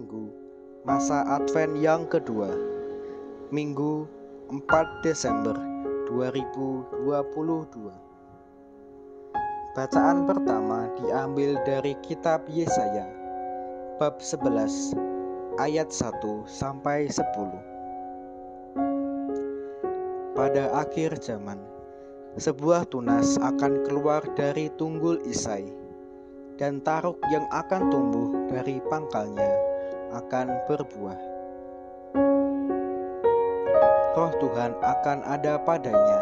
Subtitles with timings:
[0.00, 0.32] Minggu
[0.88, 2.48] Masa Advent yang kedua
[3.52, 4.08] Minggu
[4.48, 5.52] 4 Desember
[6.08, 7.04] 2022
[9.76, 13.04] Bacaan pertama diambil dari kitab Yesaya
[14.00, 14.96] Bab 11
[15.60, 17.20] ayat 1 sampai 10
[20.32, 21.60] Pada akhir zaman
[22.40, 25.68] sebuah tunas akan keluar dari tunggul Isai
[26.56, 29.69] dan taruk yang akan tumbuh dari pangkalnya
[30.10, 31.20] akan berbuah.
[34.10, 36.20] Roh Tuhan akan ada padanya,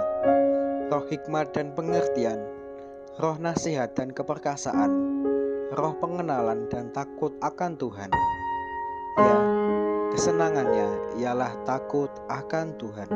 [0.92, 2.38] roh hikmat dan pengertian,
[3.16, 4.93] roh nasihat dan keperkasaan,
[5.74, 8.12] roh pengenalan dan takut akan Tuhan.
[9.19, 9.37] Ya,
[10.15, 13.09] kesenangannya ialah takut akan Tuhan.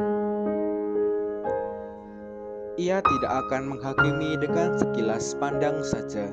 [2.81, 6.33] Ia tidak akan menghakimi dengan sekilas pandang saja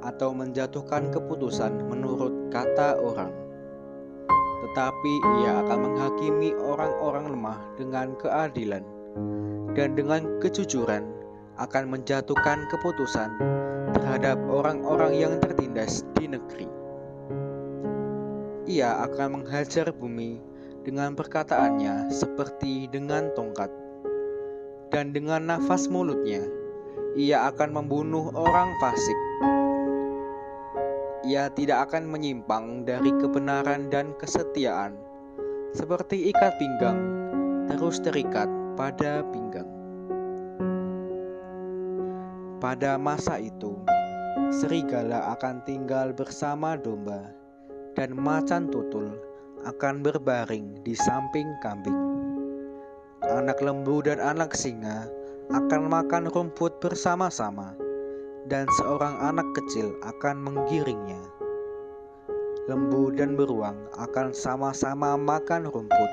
[0.00, 3.43] atau menjatuhkan keputusan menurut kata orang.
[4.64, 5.12] Tetapi
[5.44, 8.84] ia akan menghakimi orang-orang lemah dengan keadilan
[9.76, 11.04] dan dengan kejujuran
[11.60, 13.30] akan menjatuhkan keputusan
[13.94, 16.66] terhadap orang-orang yang tertindas di negeri.
[18.64, 20.40] Ia akan menghajar bumi
[20.82, 23.68] dengan perkataannya seperti dengan tongkat
[24.92, 26.44] dan dengan nafas mulutnya
[27.18, 29.18] ia akan membunuh orang fasik
[31.24, 34.96] ia tidak akan menyimpang dari kebenaran dan kesetiaan,
[35.72, 37.00] seperti ikat pinggang
[37.68, 39.68] terus terikat pada pinggang.
[42.60, 43.76] Pada masa itu,
[44.52, 47.32] serigala akan tinggal bersama domba,
[47.96, 49.16] dan macan tutul
[49.64, 51.96] akan berbaring di samping kambing.
[53.24, 55.08] Anak lembu dan anak singa
[55.52, 57.72] akan makan rumput bersama-sama
[58.44, 61.20] dan seorang anak kecil akan menggiringnya.
[62.68, 66.12] Lembu dan beruang akan sama-sama makan rumput,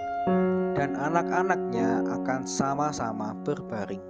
[0.75, 4.03] dan anak-anaknya akan sama-sama berbaring.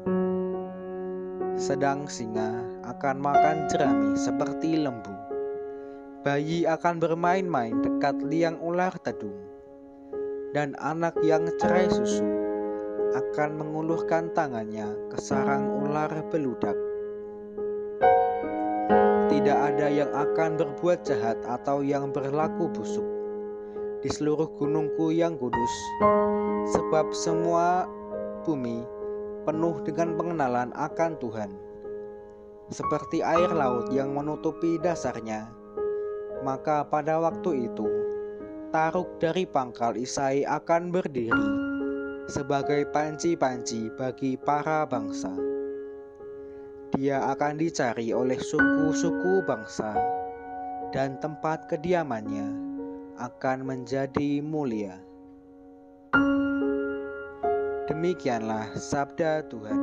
[1.58, 5.14] Sedang singa akan makan jerami seperti lembu.
[6.22, 9.38] Bayi akan bermain-main dekat liang ular tedung,
[10.54, 12.26] dan anak yang cerai susu
[13.18, 16.91] akan mengulurkan tangannya ke sarang ular beludak
[19.42, 23.02] tidak ada yang akan berbuat jahat atau yang berlaku busuk
[24.06, 25.74] di seluruh gunungku yang kudus,
[26.78, 27.90] sebab semua
[28.46, 28.86] bumi
[29.42, 31.50] penuh dengan pengenalan akan Tuhan.
[32.70, 35.50] Seperti air laut yang menutupi dasarnya,
[36.46, 37.90] maka pada waktu itu
[38.70, 41.50] taruk dari pangkal Isai akan berdiri
[42.30, 45.51] sebagai panci-panci bagi para bangsa.
[46.92, 49.96] Dia akan dicari oleh suku-suku bangsa,
[50.92, 52.52] dan tempat kediamannya
[53.16, 55.00] akan menjadi mulia.
[57.88, 59.80] Demikianlah sabda Tuhan.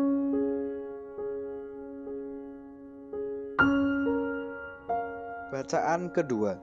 [5.48, 6.60] Bacaan kedua.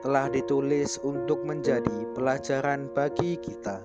[0.00, 3.82] telah ditulis untuk menjadi pelajaran bagi kita.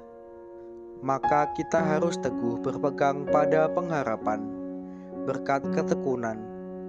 [1.03, 4.63] Maka kita harus teguh berpegang pada pengharapan
[5.23, 6.35] berkat ketekunan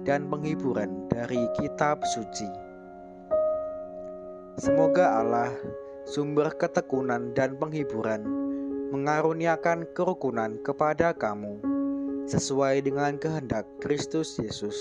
[0.03, 2.51] dan penghiburan dari kitab suci.
[4.59, 5.51] Semoga Allah
[6.05, 8.21] sumber ketekunan dan penghiburan,
[8.93, 11.57] mengaruniakan kerukunan kepada kamu
[12.29, 14.77] sesuai dengan kehendak Kristus Yesus,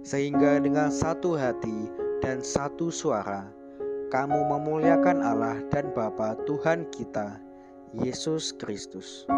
[0.00, 1.92] sehingga dengan satu hati
[2.24, 3.52] dan satu suara
[4.08, 7.36] kamu memuliakan Allah dan Bapa Tuhan kita,
[7.92, 9.28] Yesus Kristus.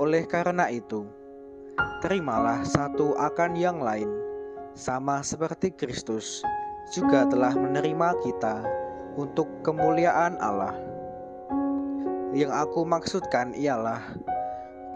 [0.00, 1.08] Oleh karena itu,
[2.04, 4.10] terimalah satu akan yang lain,
[4.76, 6.44] sama seperti Kristus
[6.90, 8.81] juga telah menerima kita
[9.16, 10.72] untuk kemuliaan Allah.
[12.32, 14.00] Yang aku maksudkan ialah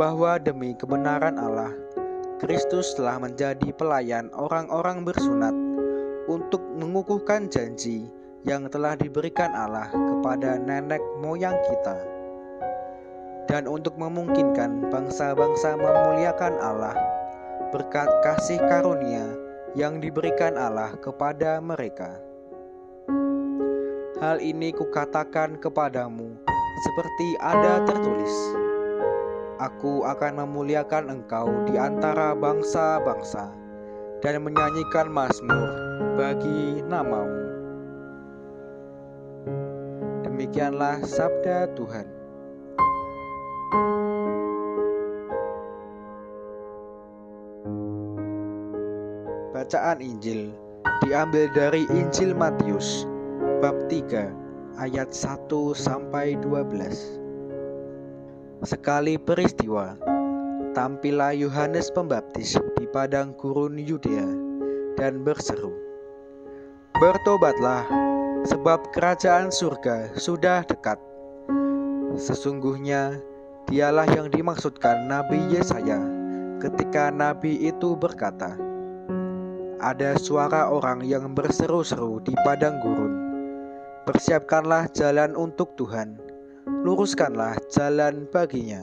[0.01, 1.73] bahwa demi kebenaran Allah,
[2.41, 5.53] Kristus telah menjadi pelayan orang-orang bersunat
[6.29, 8.09] untuk mengukuhkan janji
[8.45, 11.97] yang telah diberikan Allah kepada nenek moyang kita,
[13.49, 16.97] dan untuk memungkinkan bangsa-bangsa memuliakan Allah
[17.75, 19.27] berkat kasih karunia
[19.75, 22.17] yang diberikan Allah kepada mereka.
[24.17, 26.41] Hal ini kukatakan kepadamu
[26.81, 28.33] seperti ada tertulis.
[29.61, 33.53] Aku akan memuliakan engkau di antara bangsa-bangsa
[34.25, 35.69] dan menyanyikan mazmur
[36.17, 37.45] bagi namamu.
[40.25, 42.09] Demikianlah sabda Tuhan.
[49.53, 50.57] Bacaan Injil
[51.05, 53.05] diambil dari Injil Matius
[53.57, 54.29] bab 3
[54.77, 56.69] ayat 1 sampai 12.
[58.61, 59.97] Sekali peristiwa,
[60.77, 64.29] tampillah Yohanes Pembaptis di padang gurun Yudea
[65.01, 65.73] dan berseru,
[67.01, 67.89] "Bertobatlah,
[68.45, 71.01] sebab kerajaan surga sudah dekat."
[72.21, 73.17] Sesungguhnya
[73.73, 76.01] dialah yang dimaksudkan Nabi Yesaya
[76.61, 78.53] ketika nabi itu berkata,
[79.81, 83.26] "Ada suara orang yang berseru-seru di padang gurun,
[84.07, 86.27] persiapkanlah jalan untuk Tuhan."
[86.67, 88.83] luruskanlah jalan baginya.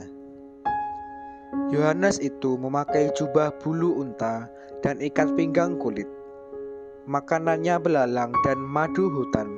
[1.71, 4.47] Yohanes itu memakai jubah bulu unta
[4.79, 6.07] dan ikat pinggang kulit.
[7.03, 9.51] Makanannya belalang dan madu hutan.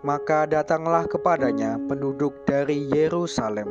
[0.00, 3.68] Maka datanglah kepadanya penduduk dari Yerusalem,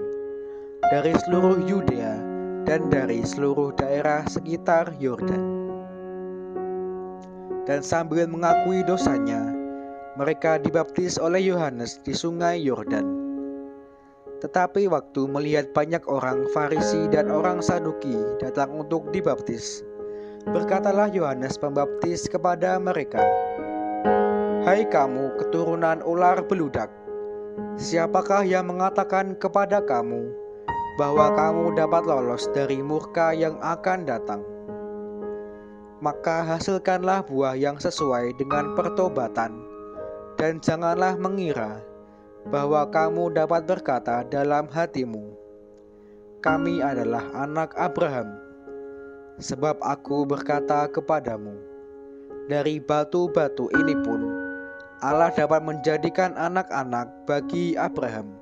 [0.94, 2.22] dari seluruh Yudea,
[2.70, 5.58] dan dari seluruh daerah sekitar Yordan.
[7.66, 9.59] Dan sambil mengakui dosanya,
[10.20, 13.08] mereka dibaptis oleh Yohanes di sungai Yordan.
[14.44, 19.80] Tetapi waktu melihat banyak orang Farisi dan orang Saduki datang untuk dibaptis,
[20.44, 23.24] berkatalah Yohanes Pembaptis kepada mereka,
[24.68, 26.92] "Hai kamu keturunan ular beludak,
[27.80, 30.36] siapakah yang mengatakan kepada kamu
[31.00, 34.44] bahwa kamu dapat lolos dari murka yang akan datang?"
[36.04, 39.69] Maka hasilkanlah buah yang sesuai dengan pertobatan
[40.40, 41.84] dan janganlah mengira
[42.48, 45.36] bahwa kamu dapat berkata dalam hatimu,
[46.40, 48.40] "Kami adalah anak Abraham."
[49.40, 51.60] Sebab aku berkata kepadamu,
[52.48, 54.20] dari batu-batu ini pun
[55.04, 58.36] Allah dapat menjadikan anak-anak bagi Abraham.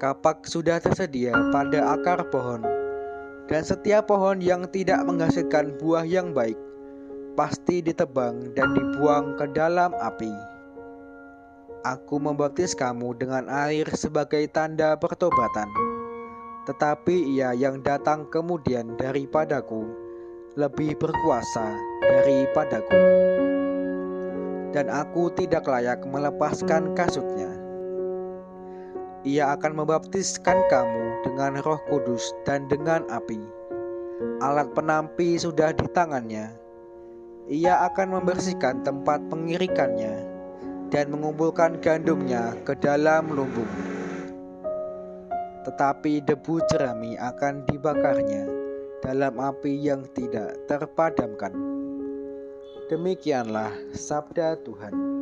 [0.00, 2.64] Kapak sudah tersedia pada akar pohon,
[3.48, 6.56] dan setiap pohon yang tidak menghasilkan buah yang baik
[7.34, 10.30] pasti ditebang dan dibuang ke dalam api.
[11.84, 15.68] Aku membaptis kamu dengan air sebagai tanda pertobatan,
[16.64, 19.84] tetapi Ia yang datang kemudian daripadaku
[20.56, 23.02] lebih berkuasa daripadaku,
[24.72, 27.52] dan aku tidak layak melepaskan kasutnya.
[29.28, 33.40] Ia akan membaptiskan kamu dengan Roh Kudus dan dengan api.
[34.40, 36.63] Alat penampi sudah di tangannya
[37.44, 40.24] ia akan membersihkan tempat pengirikannya
[40.88, 43.68] dan mengumpulkan gandumnya ke dalam lumbung.
[45.64, 48.44] Tetapi debu jerami akan dibakarnya
[49.00, 51.52] dalam api yang tidak terpadamkan.
[52.88, 55.13] Demikianlah sabda Tuhan.